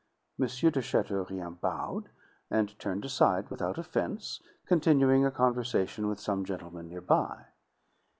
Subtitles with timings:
[0.39, 0.47] M.
[0.47, 2.09] de Chauteaurien bowed,
[2.49, 7.45] and turned aside without offense, continuing a conversation with some gentlemen near by.